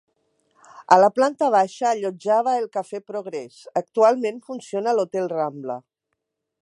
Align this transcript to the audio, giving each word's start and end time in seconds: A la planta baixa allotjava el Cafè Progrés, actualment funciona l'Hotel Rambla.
A 0.95 0.97
la 1.01 1.09
planta 1.17 1.49
baixa 1.55 1.85
allotjava 1.91 2.55
el 2.61 2.65
Cafè 2.77 3.01
Progrés, 3.11 3.59
actualment 3.83 4.41
funciona 4.49 4.97
l'Hotel 5.01 5.31
Rambla. 5.37 5.79